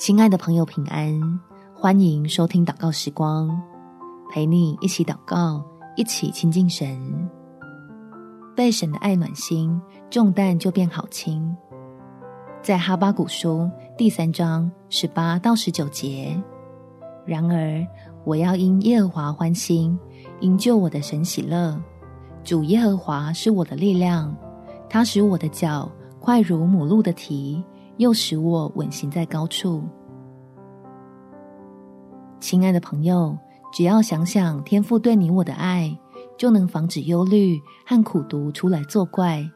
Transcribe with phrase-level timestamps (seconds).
[0.00, 1.20] 亲爱的朋友，平安！
[1.74, 3.60] 欢迎收听祷告时光，
[4.32, 5.62] 陪你一起祷告，
[5.94, 6.98] 一起亲近神。
[8.56, 9.78] 被神的爱暖心，
[10.08, 11.54] 重担就变好轻。
[12.62, 16.34] 在哈巴谷书第三章十八到十九节。
[17.26, 17.86] 然而，
[18.24, 20.00] 我要因耶和华欢心，
[20.40, 21.78] 因救我的神喜乐。
[22.42, 24.34] 主耶和华是我的力量，
[24.88, 27.62] 他使我的脚快如母鹿的蹄。
[28.00, 29.84] 又使我稳行在高处。
[32.40, 33.36] 亲爱的朋友，
[33.74, 35.94] 只要想想天父对你我的爱，
[36.38, 39.46] 就能防止忧虑和苦毒出来作怪，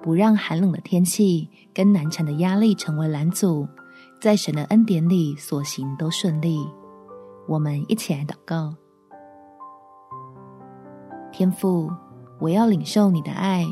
[0.00, 3.66] 不让寒冷的天气跟难缠的压力成为拦阻，
[4.20, 6.64] 在神的恩典里所行都顺利。
[7.48, 8.72] 我们一起来祷告：
[11.32, 11.90] 天父，
[12.38, 13.66] 我要领受你的爱。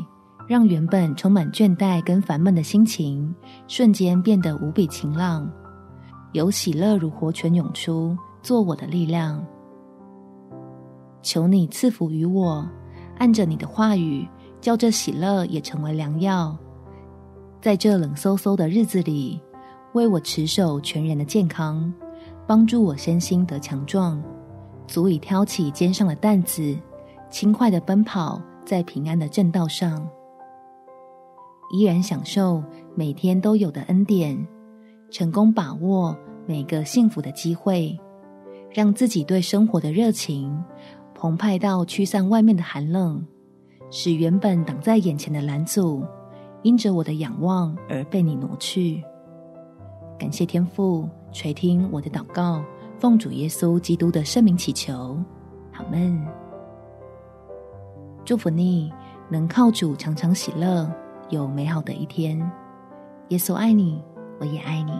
[0.51, 3.33] 让原本充满倦怠跟烦闷的心情，
[3.69, 5.49] 瞬间变得无比晴朗，
[6.33, 9.41] 有喜乐如活泉涌出，做我的力量。
[11.21, 12.67] 求你赐福于我，
[13.17, 14.27] 按着你的话语，
[14.59, 16.53] 叫这喜乐也成为良药。
[17.61, 19.39] 在这冷飕飕的日子里，
[19.93, 21.89] 为我持守全人的健康，
[22.45, 24.21] 帮助我身心得强壮，
[24.85, 26.77] 足以挑起肩上的担子，
[27.29, 30.05] 轻快地奔跑在平安的正道上。
[31.71, 32.63] 依然享受
[32.95, 34.37] 每天都有的恩典，
[35.09, 37.97] 成功把握每个幸福的机会，
[38.71, 40.61] 让自己对生活的热情
[41.15, 43.25] 澎湃到驱散外面的寒冷，
[43.89, 46.03] 使原本挡在眼前的拦阻，
[46.61, 49.01] 因着我的仰望而被你挪去。
[50.19, 52.63] 感谢天父垂听我的祷告，
[52.99, 55.17] 奉主耶稣基督的圣名祈求，
[55.73, 56.21] 阿们。
[58.25, 58.91] 祝福你
[59.29, 60.93] 能靠主常常喜乐。
[61.31, 62.37] 有美好的一天，
[63.29, 64.03] 耶稣爱你，
[64.39, 64.91] 我也爱你。